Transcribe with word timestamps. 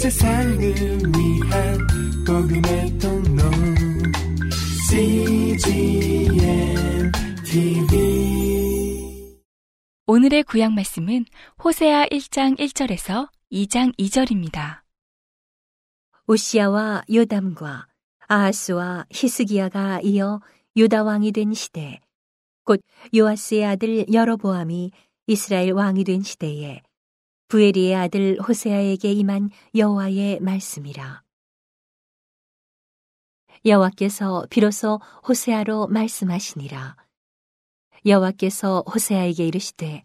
세상을 0.00 0.58
위한 0.58 1.78
복음의 2.26 2.98
통로 2.98 3.42
CGM 4.88 6.32
TV 7.44 9.36
오늘의 10.06 10.44
구약 10.44 10.72
말씀은 10.72 11.26
호세아 11.62 12.06
1장 12.06 12.58
1절에서 12.58 13.28
2장 13.52 13.94
2절입니다. 13.98 14.80
우시아와 16.26 17.02
요담과 17.12 17.86
아하스와 18.26 19.04
히스기야가 19.10 20.00
이어 20.00 20.40
유다 20.76 21.02
왕이 21.02 21.32
된 21.32 21.52
시대 21.52 22.00
곧 22.64 22.80
요아스의 23.14 23.66
아들 23.66 24.10
여로보암이 24.10 24.92
이스라엘 25.26 25.72
왕이 25.72 26.04
된 26.04 26.22
시대에 26.22 26.80
부에리의 27.50 27.96
아들 27.96 28.38
호세아에게 28.40 29.12
임한 29.12 29.50
여호와의 29.74 30.38
말씀이라. 30.40 31.24
여호와께서 33.64 34.46
비로소 34.48 35.00
호세아로 35.26 35.88
말씀하시니라. 35.88 36.96
여호와께서 38.06 38.84
호세아에게 38.86 39.48
이르시되 39.48 40.04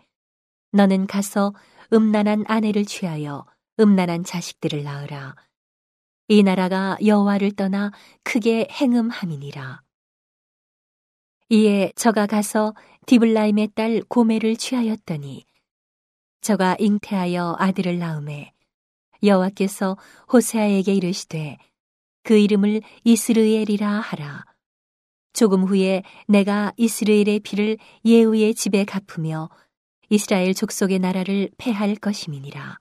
너는 0.72 1.06
가서 1.06 1.54
음란한 1.94 2.46
아내를 2.48 2.84
취하여 2.84 3.46
음란한 3.80 4.24
자식들을 4.24 4.84
낳으라. 4.84 5.36
이 6.28 6.42
나라가 6.42 6.98
여호와를 7.06 7.52
떠나 7.52 7.92
크게 8.24 8.68
행음함이니라. 8.72 9.84
이에 11.50 11.92
저가 11.96 12.26
가서 12.26 12.74
디블라임의 13.06 13.70
딸 13.76 14.02
고메를 14.08 14.56
취하였더니 14.56 15.46
저가 16.46 16.76
잉태하여 16.78 17.56
아들을 17.58 17.98
낳음에 17.98 18.54
여호와께서 19.24 19.98
호세아에게 20.32 20.94
이르시되 20.94 21.58
그 22.22 22.38
이름을 22.38 22.84
이스르엘이라 23.04 23.90
하라. 23.90 24.46
조금 25.34 25.64
후에 25.64 26.04
내가 26.28 26.72
이스라엘의 26.78 27.40
피를 27.40 27.80
예후의 28.06 28.54
집에 28.54 28.86
갚으며 28.86 29.50
이스라엘 30.10 30.54
족속의 30.54 31.00
나라를 31.00 31.50
패할 31.58 31.96
것임이니라. 31.96 32.78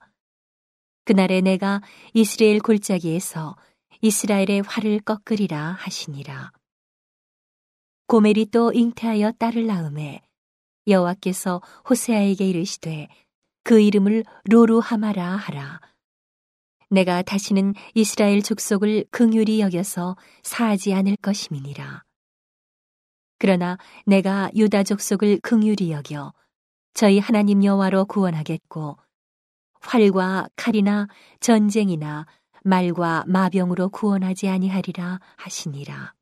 그날에 1.03 1.41
내가 1.41 1.81
이스라엘 2.13 2.59
골짜기에서 2.59 3.55
이스라엘의 4.01 4.61
활을 4.61 4.99
꺾으리라 4.99 5.71
하시니라. 5.79 6.51
고멜이 8.05 8.45
또 8.51 8.71
잉태하여 8.71 9.31
딸을 9.39 9.65
낳음에 9.65 10.21
여호와께서 10.87 11.63
호세아에게 11.89 12.47
이르시되 12.47 13.07
그 13.65 13.79
이름을 13.79 14.23
로루하마라 14.43 15.37
하라. 15.37 15.81
내가 16.91 17.23
다시는 17.23 17.73
이스라엘 17.95 18.43
족속을 18.43 19.05
긍휼히 19.09 19.59
여겨서 19.59 20.15
사하지 20.43 20.93
않을 20.93 21.15
것임이니라. 21.15 22.03
그러나 23.39 23.79
내가 24.05 24.51
유다 24.55 24.83
족속을 24.83 25.39
긍휼히 25.41 25.91
여겨 25.91 26.31
저희 26.93 27.17
하나님 27.17 27.63
여호와로 27.63 28.05
구원하겠고 28.05 28.99
활과 29.81 30.47
칼이나 30.55 31.07
전쟁이나 31.39 32.27
말과 32.63 33.23
마병으로 33.25 33.89
구원하지 33.89 34.47
아니하리라 34.47 35.19
하시니라. 35.37 36.13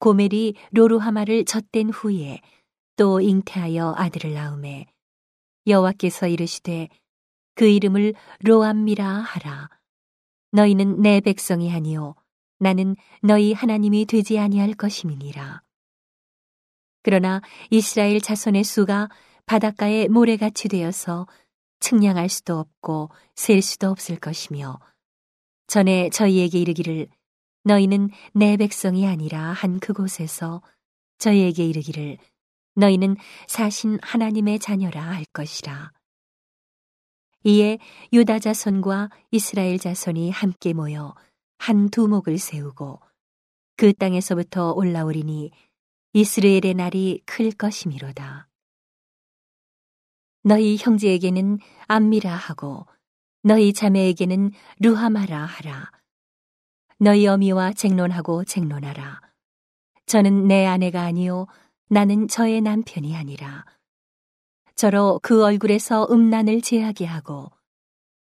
고멜이 0.00 0.54
로루하마를 0.72 1.46
젖댄 1.46 1.88
후에 1.88 2.42
또 2.96 3.22
잉태하여 3.22 3.94
아들을 3.96 4.34
낳음에 4.34 4.86
여호와께서 5.66 6.28
이르시되 6.28 6.88
그 7.54 7.66
이름을 7.66 8.14
로암미라 8.40 9.06
하라. 9.06 9.70
너희는 10.52 11.02
내 11.02 11.20
백성이 11.20 11.72
아니요 11.72 12.14
나는 12.58 12.96
너희 13.22 13.52
하나님이 13.52 14.06
되지 14.06 14.38
아니할 14.38 14.74
것임이니라. 14.74 15.62
그러나 17.02 17.40
이스라엘 17.70 18.20
자손의 18.20 18.64
수가 18.64 19.08
바닷가에 19.46 20.08
모래같이 20.08 20.68
되어서 20.68 21.26
측량할 21.80 22.28
수도 22.28 22.58
없고 22.58 23.10
셀 23.34 23.62
수도 23.62 23.90
없을 23.90 24.16
것이며 24.16 24.80
전에 25.66 26.10
저희에게 26.10 26.58
이르기를 26.58 27.08
너희는 27.64 28.10
내 28.32 28.56
백성이 28.56 29.06
아니라 29.06 29.52
한 29.52 29.78
그곳에서 29.78 30.62
저희에게 31.18 31.64
이르기를 31.66 32.18
너희는 32.76 33.16
사신 33.48 33.98
하나님의 34.02 34.58
자녀라 34.58 35.02
할 35.02 35.24
것이라. 35.32 35.92
이에 37.44 37.78
유다 38.12 38.38
자손과 38.38 39.10
이스라엘 39.30 39.78
자손이 39.78 40.30
함께 40.30 40.72
모여 40.72 41.14
한 41.58 41.88
두목을 41.88 42.38
세우고 42.38 43.00
그 43.76 43.92
땅에서부터 43.92 44.72
올라오리니 44.72 45.50
이스라엘의 46.12 46.74
날이 46.74 47.22
클 47.24 47.50
것이미로다. 47.50 48.48
너희 50.42 50.76
형제에게는 50.76 51.58
암미라 51.88 52.34
하고 52.34 52.86
너희 53.42 53.72
자매에게는 53.72 54.50
루하마라 54.80 55.44
하라. 55.44 55.90
너희 56.98 57.26
어미와 57.26 57.72
쟁론하고 57.72 58.44
쟁론하라. 58.44 59.20
저는 60.06 60.46
내 60.46 60.66
아내가 60.66 61.02
아니요 61.02 61.46
나는 61.88 62.26
저의 62.26 62.60
남편이 62.60 63.16
아니라 63.16 63.64
저로 64.74 65.20
그 65.22 65.44
얼굴에서 65.44 66.08
음란을 66.10 66.60
제하게 66.60 67.06
하고 67.06 67.50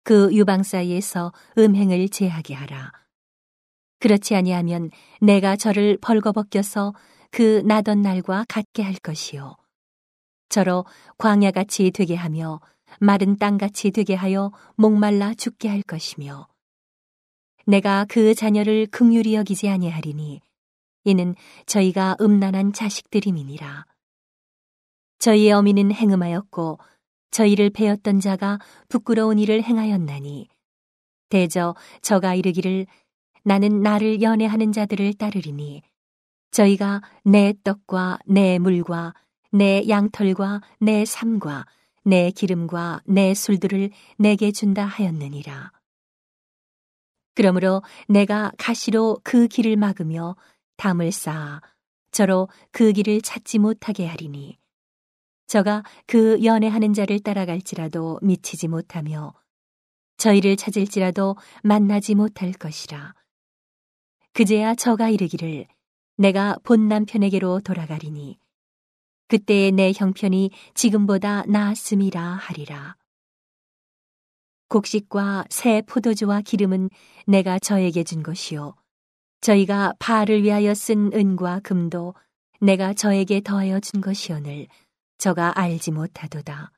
그 0.04 0.34
유방 0.34 0.64
사이에서 0.64 1.32
음행을 1.58 2.10
제하게 2.10 2.56
하라. 2.56 2.92
그렇지 4.00 4.36
아니하면 4.36 4.90
내가 5.22 5.56
저를 5.56 5.98
벌거벗겨서 6.02 6.94
그 7.30 7.62
나던 7.66 8.02
날과 8.02 8.46
같게 8.50 8.82
할 8.82 8.96
것이요. 8.96 9.56
저로 10.50 10.86
광야같이 11.20 11.92
되게 11.92 12.16
하며 12.16 12.60
마른 13.00 13.38
땅같이 13.38 13.92
되게 13.92 14.16
하여 14.16 14.52
목말라 14.76 15.36
죽게 15.36 15.70
할 15.70 15.84
것이며 15.84 16.48
내가 17.68 18.06
그 18.10 18.34
자녀를 18.34 18.88
극률히 18.88 19.36
여기지 19.36 19.70
아니하리니 19.70 20.42
이는 21.04 21.36
저희가 21.66 22.18
음란한 22.22 22.74
자식들임이니라. 22.74 23.86
저희의 25.20 25.52
어미는 25.52 25.92
행음하였고 25.92 26.80
저희를 27.32 27.70
베었던 27.70 28.20
자가 28.20 28.60
부끄러운 28.90 29.40
일을 29.40 29.64
행하였나니 29.64 30.50
대저 31.30 31.76
저가 32.02 32.36
이르기를 32.36 32.86
나는 33.44 33.82
나를 33.82 34.22
연애하는 34.22 34.72
자들을 34.72 35.14
따르리니 35.16 35.82
저희가 36.52 37.02
내 37.24 37.54
떡과 37.64 38.20
내 38.26 38.60
물과 38.60 39.14
내 39.52 39.88
양털과 39.88 40.62
내 40.80 41.06
삶과 41.06 41.66
내 42.04 42.32
기름과 42.32 43.02
내 43.06 43.34
술들을 43.34 43.92
내게 44.18 44.52
준다 44.52 44.86
하였느니라. 44.86 45.72
그러므로 47.34 47.82
내가 48.08 48.52
가시로 48.58 49.20
그 49.24 49.48
길을 49.48 49.78
막으며 49.78 50.36
담을 50.82 51.12
쌓아 51.12 51.62
저로 52.10 52.50
그 52.72 52.92
길을 52.92 53.22
찾지 53.22 53.60
못하게 53.60 54.08
하리니 54.08 54.58
저가 55.46 55.84
그 56.08 56.44
연애하는 56.44 56.94
자를 56.94 57.20
따라갈지라도 57.20 58.18
미치지 58.24 58.68
못하며 58.68 59.32
저희를 60.18 60.56
찾을지라도 60.56 61.36
만나지 61.62 62.16
못할 62.16 62.52
것이라. 62.52 63.14
그제야 64.34 64.74
저가 64.74 65.10
이르기를 65.10 65.68
내가 66.18 66.58
본 66.64 66.88
남편에게로 66.88 67.60
돌아가리니 67.60 68.40
그때의 69.28 69.74
내 69.74 69.94
형편이 69.96 70.50
지금보다 70.74 71.44
나았음이라 71.46 72.22
하리라. 72.22 72.98
곡식과 74.70 75.46
새 75.52 75.84
포도주와 75.84 76.42
기름은 76.42 76.90
내가 77.28 77.60
저에게 77.60 78.04
준 78.04 78.24
것이요. 78.24 78.81
저희가 79.42 79.94
바알을 80.00 80.44
위하여 80.44 80.74
쓴 80.74 81.12
은과 81.14 81.62
금도 81.64 82.14
내가 82.60 82.94
저에게 82.94 83.42
더하여 83.42 83.80
준 83.80 84.02
것이오늘 84.02 84.68
저가 85.18 85.60
알지 85.60 85.92
못하도다. 85.92 86.72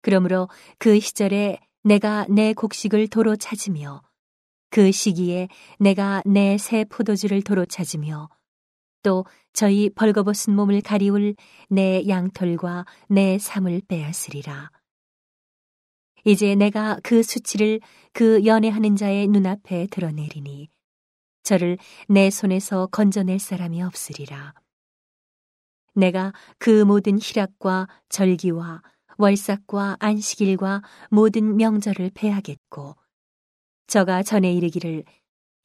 그러므로 0.00 0.48
그 0.78 0.98
시절에 0.98 1.60
내가 1.84 2.26
내 2.28 2.54
곡식을 2.54 3.08
도로 3.08 3.36
찾으며 3.36 4.02
그 4.70 4.90
시기에 4.90 5.48
내가 5.78 6.22
내 6.24 6.56
새 6.56 6.84
포도주를 6.84 7.42
도로 7.42 7.66
찾으며 7.66 8.30
또 9.02 9.26
저희 9.52 9.90
벌거벗은 9.90 10.54
몸을 10.54 10.80
가리울 10.80 11.34
내 11.68 12.06
양털과 12.08 12.86
내 13.08 13.38
삶을 13.38 13.82
빼앗으리라. 13.88 14.70
이제 16.24 16.54
내가 16.54 16.98
그 17.02 17.22
수치를 17.22 17.80
그 18.12 18.46
연애하는 18.46 18.96
자의 18.96 19.26
눈앞에 19.26 19.88
드러내리니 19.90 20.71
저를 21.42 21.78
내 22.08 22.30
손에서 22.30 22.86
건져낼 22.86 23.38
사람이 23.38 23.82
없으리라. 23.82 24.54
내가 25.94 26.32
그 26.58 26.84
모든 26.84 27.18
희락과 27.20 27.88
절기와 28.08 28.82
월삭과 29.18 29.98
안식일과 30.00 30.82
모든 31.10 31.56
명절을 31.56 32.12
배하겠고 32.14 32.96
저가 33.86 34.22
전에 34.22 34.52
이르기를 34.52 35.04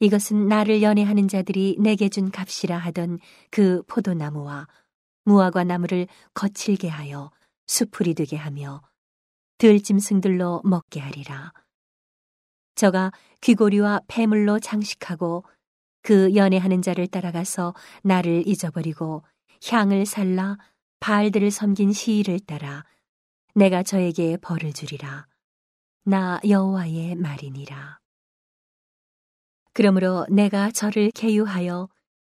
이것은 0.00 0.46
나를 0.46 0.82
연애하는 0.82 1.28
자들이 1.28 1.76
내게 1.80 2.08
준 2.08 2.30
값이라 2.30 2.76
하던 2.76 3.18
그 3.50 3.82
포도나무와 3.86 4.68
무화과 5.24 5.64
나무를 5.64 6.06
거칠게 6.34 6.88
하여 6.88 7.30
수풀이 7.66 8.14
되게 8.14 8.36
하며 8.36 8.82
들짐승들로 9.58 10.62
먹게 10.64 11.00
하리라. 11.00 11.52
저가 12.76 13.10
귀고리와 13.40 14.02
폐물로 14.06 14.60
장식하고 14.60 15.44
그 16.08 16.34
연애하는 16.34 16.80
자를 16.80 17.06
따라가서 17.06 17.74
나를 18.02 18.48
잊어버리고 18.48 19.24
향을 19.68 20.06
살라 20.06 20.56
바알들을 21.00 21.50
섬긴 21.50 21.92
시일을 21.92 22.40
따라 22.40 22.86
내가 23.54 23.82
저에게 23.82 24.38
벌을 24.38 24.72
주리라. 24.72 25.26
나 26.04 26.40
여호와의 26.48 27.14
말이니라. 27.16 27.98
그러므로 29.74 30.24
내가 30.30 30.70
저를 30.70 31.10
개유하여 31.10 31.90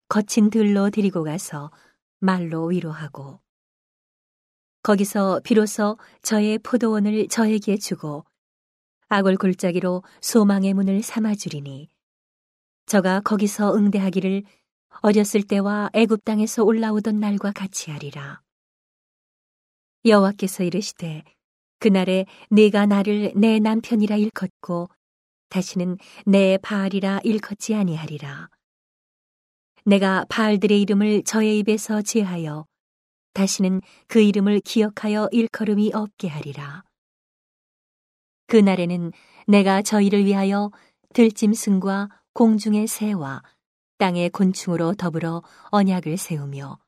거친 0.08 0.50
들로 0.50 0.90
데리고 0.90 1.24
가서 1.24 1.72
말로 2.20 2.66
위로하고 2.66 3.40
거기서 4.84 5.40
비로소 5.42 5.98
저의 6.22 6.60
포도원을 6.60 7.26
저에게 7.26 7.76
주고 7.78 8.24
악을 9.08 9.36
골짜기로 9.36 10.04
소망의 10.20 10.74
문을 10.74 11.02
삼아주리니 11.02 11.93
저가 12.86 13.20
거기서 13.20 13.74
응대하기를 13.74 14.42
어렸을 15.00 15.42
때와 15.42 15.90
애굽 15.94 16.24
땅에서 16.24 16.64
올라오던 16.64 17.18
날과 17.18 17.52
같이 17.52 17.90
하리라. 17.90 18.40
여호와께서 20.04 20.64
이르시되 20.64 21.24
그날에 21.78 22.26
네가 22.50 22.86
나를 22.86 23.32
내 23.36 23.58
남편이라 23.58 24.16
일컫고 24.16 24.88
다시는 25.48 25.98
내 26.26 26.58
바알이라 26.58 27.20
일컫지 27.24 27.74
아니하리라. 27.74 28.48
내가 29.86 30.24
바알들의 30.28 30.80
이름을 30.82 31.24
저의 31.24 31.58
입에서 31.58 32.02
제하여 32.02 32.66
다시는 33.32 33.80
그 34.06 34.20
이름을 34.20 34.60
기억하여 34.60 35.28
일컬음이 35.32 35.90
없게 35.94 36.28
하리라. 36.28 36.84
그날에는 38.46 39.12
내가 39.46 39.82
저희를 39.82 40.24
위하여 40.24 40.70
들짐승과 41.14 42.08
공중의 42.34 42.86
새와 42.86 43.42
땅의 43.98 44.30
곤충으로 44.30 44.94
더불어 44.94 45.42
언약을 45.70 46.16
세우며 46.18 46.78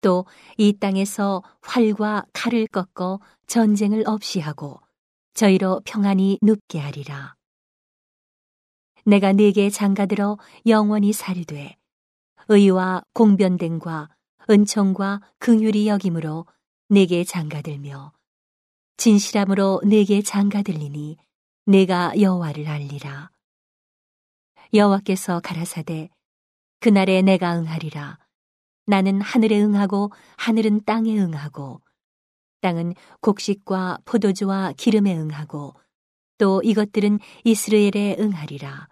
또 0.00 0.26
이 0.58 0.72
땅에서 0.78 1.42
활과 1.62 2.24
칼을 2.32 2.66
꺾어 2.66 3.20
전쟁을 3.46 4.04
없이 4.06 4.40
하고 4.40 4.80
저희로 5.34 5.80
평안히 5.84 6.38
눕게 6.42 6.78
하리라. 6.78 7.34
내가 9.04 9.32
네게 9.32 9.70
장가들어 9.70 10.38
영원히 10.66 11.12
살되 11.12 11.76
의와 12.48 13.02
공변됨과 13.14 14.10
은총과 14.50 15.20
긍휼이 15.38 15.88
여김으로 15.88 16.46
네게 16.88 17.24
장가들며 17.24 18.12
진실함으로 18.96 19.82
내게 19.84 20.22
장가들리니 20.22 21.16
내가 21.66 22.12
여호와를 22.20 22.68
알리라. 22.68 23.30
여호와께서 24.74 25.40
가라사대 25.40 26.08
그날에 26.80 27.20
내가 27.20 27.58
응하리라. 27.58 28.18
나는 28.86 29.20
하늘에 29.20 29.60
응하고 29.60 30.10
하늘은 30.38 30.84
땅에 30.86 31.18
응하고 31.18 31.82
땅은 32.62 32.94
곡식과 33.20 33.98
포도주와 34.06 34.72
기름에 34.76 35.14
응하고 35.14 35.74
또 36.38 36.62
이것들은 36.64 37.18
이스라엘에 37.44 38.16
응하리라. 38.18 38.88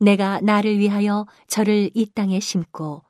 내가 0.00 0.40
나를 0.42 0.78
위하여 0.78 1.26
저를 1.46 1.90
이 1.94 2.06
땅에 2.14 2.38
심고 2.38 3.02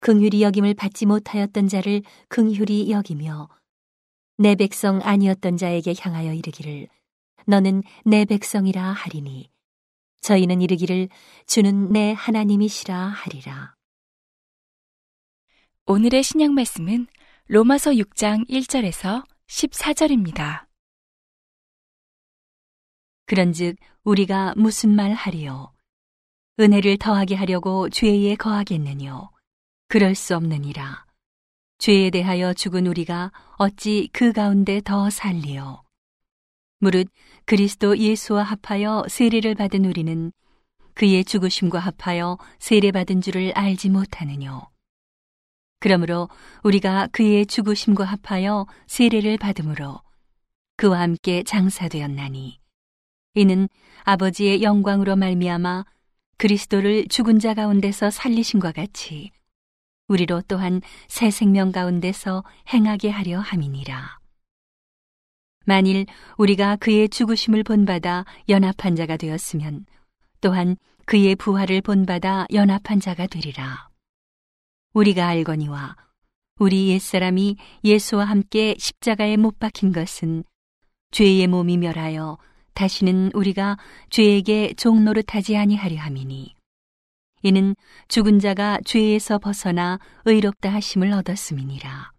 긍휼히 0.00 0.42
여김을 0.42 0.74
받지 0.74 1.06
못하였던 1.06 1.68
자를 1.68 2.02
긍휼히 2.28 2.90
여기며 2.90 3.48
내 4.38 4.56
백성 4.56 5.00
아니었던 5.02 5.56
자에게 5.56 5.94
향하여 5.98 6.34
이르기를 6.34 6.88
너는 7.46 7.84
내 8.04 8.24
백성이라 8.24 8.82
하리니 8.82 9.55
저희는 10.26 10.60
이르기를 10.60 11.08
주는 11.46 11.92
내 11.92 12.12
하나님이시라 12.12 12.96
하리라. 12.96 13.76
오늘의 15.86 16.24
신약 16.24 16.50
말씀은 16.50 17.06
로마서 17.46 17.92
6장 17.92 18.48
1절에서 18.48 19.24
14절입니다. 19.46 20.66
그런즉 23.26 23.76
우리가 24.02 24.54
무슨 24.56 24.96
말 24.96 25.12
하리요 25.12 25.72
은혜를 26.58 26.96
더하게 26.98 27.36
하려고 27.36 27.88
죄에 27.88 28.34
거하겠느뇨 28.34 29.30
그럴 29.88 30.16
수 30.16 30.34
없느니라 30.34 31.06
죄에 31.78 32.10
대하여 32.10 32.52
죽은 32.52 32.88
우리가 32.88 33.30
어찌 33.58 34.08
그 34.12 34.32
가운데 34.32 34.80
더 34.80 35.08
살리요 35.08 35.85
무릇 36.78 37.08
그리스도 37.44 37.96
예수와 37.98 38.42
합하여 38.42 39.04
세례를 39.08 39.54
받은 39.54 39.84
우리는 39.84 40.32
그의 40.94 41.24
죽으심과 41.24 41.78
합하여 41.78 42.38
세례받은 42.58 43.20
줄을 43.20 43.52
알지 43.54 43.90
못하느뇨 43.90 44.68
그러므로 45.80 46.28
우리가 46.62 47.08
그의 47.12 47.46
죽으심과 47.46 48.04
합하여 48.04 48.66
세례를 48.86 49.38
받음으로 49.38 50.00
그와 50.76 51.00
함께 51.00 51.42
장사되었나니 51.42 52.60
이는 53.34 53.68
아버지의 54.04 54.62
영광으로 54.62 55.16
말미암아 55.16 55.84
그리스도를 56.38 57.08
죽은 57.08 57.38
자 57.38 57.54
가운데서 57.54 58.10
살리신과 58.10 58.72
같이 58.72 59.30
우리로 60.08 60.42
또한 60.48 60.80
새 61.08 61.30
생명 61.30 61.72
가운데서 61.72 62.44
행하게 62.72 63.10
하려 63.10 63.40
함이니라. 63.40 64.25
만일 65.66 66.06
우리가 66.38 66.76
그의 66.76 67.08
죽으심을 67.08 67.64
본받아 67.64 68.24
연합한 68.48 68.94
자가 68.94 69.16
되었으면 69.16 69.84
또한 70.40 70.76
그의 71.06 71.34
부활을 71.34 71.82
본받아 71.82 72.46
연합한 72.52 73.00
자가 73.00 73.26
되리라. 73.26 73.88
우리가 74.94 75.26
알거니와 75.26 75.96
우리 76.58 76.88
옛사람이 76.88 77.56
예수와 77.84 78.24
함께 78.24 78.76
십자가에 78.78 79.36
못 79.36 79.58
박힌 79.58 79.92
것은 79.92 80.44
죄의 81.10 81.48
몸이 81.48 81.78
멸하여 81.78 82.38
다시는 82.74 83.32
우리가 83.34 83.76
죄에게 84.10 84.74
종노릇하지 84.74 85.56
아니하려 85.56 85.98
함이니 85.98 86.54
이는 87.42 87.74
죽은 88.08 88.38
자가 88.38 88.78
죄에서 88.84 89.38
벗어나 89.38 89.98
의롭다 90.24 90.72
하심을 90.72 91.12
얻었음이니라 91.12 92.15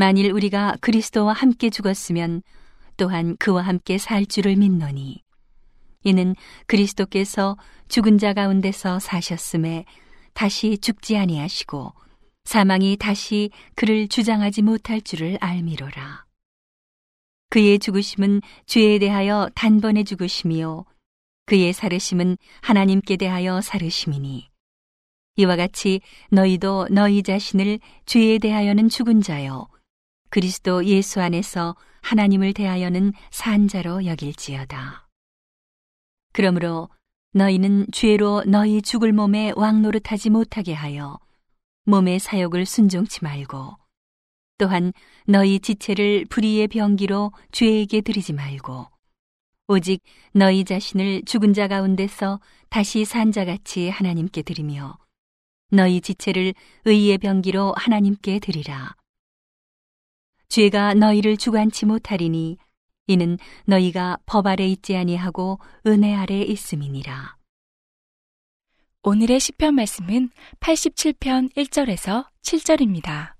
만일 0.00 0.32
우리가 0.32 0.78
그리스도와 0.80 1.34
함께 1.34 1.68
죽었으면 1.68 2.40
또한 2.96 3.36
그와 3.36 3.60
함께 3.60 3.98
살 3.98 4.24
줄을 4.24 4.56
믿노니. 4.56 5.22
이는 6.04 6.34
그리스도께서 6.66 7.58
죽은 7.88 8.16
자 8.16 8.32
가운데서 8.32 8.98
사셨음에 8.98 9.84
다시 10.32 10.78
죽지 10.78 11.18
아니하시고 11.18 11.92
사망이 12.44 12.96
다시 12.98 13.50
그를 13.74 14.08
주장하지 14.08 14.62
못할 14.62 15.02
줄을 15.02 15.36
알미로라. 15.38 16.24
그의 17.50 17.78
죽으심은 17.78 18.40
죄에 18.64 18.98
대하여 19.00 19.50
단번에 19.54 20.04
죽으심이요. 20.04 20.86
그의 21.44 21.74
살으심은 21.74 22.38
하나님께 22.62 23.18
대하여 23.18 23.60
살으심이니. 23.60 24.48
이와 25.36 25.56
같이 25.56 26.00
너희도 26.30 26.88
너희 26.90 27.22
자신을 27.22 27.80
죄에 28.06 28.38
대하여는 28.38 28.88
죽은 28.88 29.20
자요 29.20 29.69
그리스도 30.30 30.84
예수 30.84 31.20
안에서 31.20 31.76
하나님을 32.02 32.54
대하여는 32.54 33.12
산 33.30 33.68
자로 33.68 34.06
여길지어다. 34.06 35.08
그러므로 36.32 36.88
너희는 37.32 37.86
죄로 37.92 38.42
너희 38.46 38.80
죽을 38.80 39.12
몸에 39.12 39.52
왕노릇하지 39.56 40.30
못하게 40.30 40.72
하여 40.72 41.18
몸의 41.84 42.20
사욕을 42.20 42.66
순종치 42.66 43.24
말고 43.24 43.76
또한 44.58 44.92
너희 45.26 45.58
지체를 45.58 46.26
불의의 46.26 46.68
병기로 46.68 47.32
죄에게 47.52 48.00
드리지 48.00 48.32
말고 48.32 48.86
오직 49.68 50.02
너희 50.32 50.64
자신을 50.64 51.22
죽은 51.24 51.54
자 51.54 51.68
가운데서 51.68 52.40
다시 52.68 53.04
산 53.04 53.32
자같이 53.32 53.88
하나님께 53.88 54.42
드리며 54.42 54.98
너희 55.70 56.00
지체를 56.00 56.54
의의 56.84 57.18
병기로 57.18 57.74
하나님께 57.76 58.40
드리라. 58.40 58.94
죄가 60.50 60.94
너희를 60.94 61.36
주관치 61.36 61.86
못하리니 61.86 62.58
이는 63.06 63.38
너희가 63.66 64.18
법 64.26 64.48
아래 64.48 64.66
있지 64.66 64.96
아니하고 64.96 65.60
은혜 65.86 66.12
아래 66.12 66.42
있음이니라. 66.42 67.36
오늘의 69.04 69.38
시편 69.38 69.76
말씀은 69.76 70.30
87편 70.58 71.54
1절에서 71.54 72.26
7절입니다. 72.42 73.34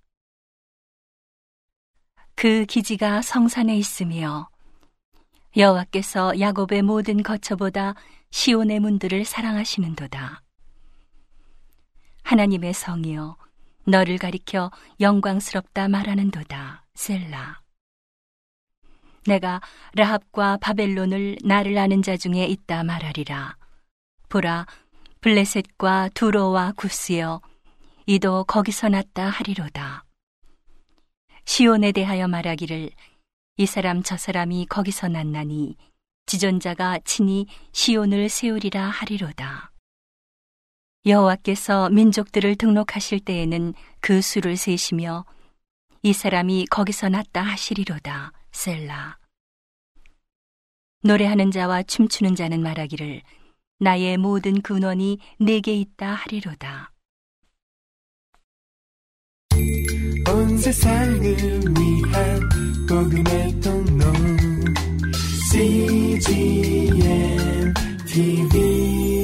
그 2.36 2.64
기지가 2.66 3.22
성산에 3.22 3.76
있으며 3.76 4.48
여호와께서 5.56 6.38
야곱의 6.38 6.82
모든 6.82 7.24
거처보다 7.24 7.94
시온의 8.30 8.78
문들을 8.78 9.24
사랑하시는도다. 9.24 10.42
하나님의 12.22 12.72
성이여 12.72 13.36
너를 13.84 14.16
가리켜 14.16 14.70
영광스럽다 15.00 15.88
말하는도다. 15.88 16.84
셀라. 17.00 17.62
내가 19.26 19.62
라합과 19.94 20.58
바벨론을 20.58 21.38
나를 21.42 21.78
아는 21.78 22.02
자 22.02 22.18
중에 22.18 22.44
있다 22.44 22.84
말하리라. 22.84 23.56
보라, 24.28 24.66
블레셋과 25.22 26.10
두로와 26.12 26.72
구스여, 26.76 27.40
이도 28.04 28.44
거기서 28.44 28.90
났다 28.90 29.30
하리로다. 29.30 30.04
시온에 31.46 31.92
대하여 31.92 32.28
말하기를 32.28 32.90
이 33.56 33.66
사람 33.66 34.02
저 34.02 34.18
사람이 34.18 34.66
거기서 34.66 35.08
났나니 35.08 35.76
지존자가 36.26 36.98
친히 37.06 37.46
시온을 37.72 38.28
세우리라 38.28 38.84
하리로다. 38.84 39.72
여호와께서 41.06 41.88
민족들을 41.88 42.56
등록하실 42.56 43.20
때에는 43.20 43.72
그 44.00 44.20
수를 44.20 44.58
세시며 44.58 45.24
이 46.02 46.14
사람이 46.14 46.66
거기서 46.70 47.10
났다 47.10 47.42
하시리로다. 47.42 48.32
셀라. 48.52 49.18
노래하는 51.02 51.50
자와 51.50 51.82
춤추는 51.82 52.34
자는 52.36 52.62
말하기를 52.62 53.22
나의 53.80 54.16
모든 54.16 54.62
근원이 54.62 55.18
내게 55.38 55.74
있다 55.74 56.14
하리로다. 56.14 56.92
온 60.28 60.56
세상을 60.58 61.20
위한 61.20 62.48
복음의 62.88 63.60
통로 63.60 64.04
CGM 65.52 66.94
TV 68.06 69.19